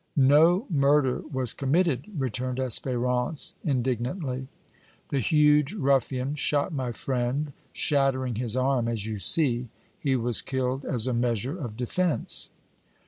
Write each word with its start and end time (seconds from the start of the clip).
"No 0.17 0.65
murder 0.71 1.21
was 1.31 1.53
committed," 1.53 2.05
returned 2.17 2.57
Espérance, 2.57 3.53
indignantly. 3.63 4.47
"The 5.09 5.19
huge 5.19 5.75
ruffian 5.75 6.33
shot 6.33 6.73
my 6.73 6.91
friend, 6.91 7.53
shattering 7.71 8.33
his 8.37 8.57
arm, 8.57 8.87
as 8.87 9.05
you 9.05 9.19
see; 9.19 9.67
he 9.99 10.15
was 10.15 10.41
killed 10.41 10.85
as 10.85 11.05
a 11.05 11.13
measure 11.13 11.55
of 11.55 11.77
defence." 11.77 12.49